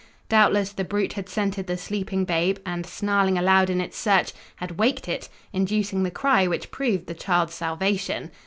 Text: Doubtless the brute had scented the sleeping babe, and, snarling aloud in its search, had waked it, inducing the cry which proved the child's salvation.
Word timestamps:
Doubtless 0.29 0.71
the 0.71 0.83
brute 0.83 1.13
had 1.13 1.29
scented 1.29 1.67
the 1.67 1.77
sleeping 1.77 2.25
babe, 2.25 2.57
and, 2.65 2.87
snarling 2.87 3.37
aloud 3.37 3.69
in 3.69 3.79
its 3.79 3.95
search, 3.99 4.33
had 4.55 4.79
waked 4.79 5.07
it, 5.07 5.29
inducing 5.53 6.01
the 6.01 6.09
cry 6.09 6.47
which 6.47 6.71
proved 6.71 7.05
the 7.05 7.13
child's 7.13 7.53
salvation. 7.53 8.31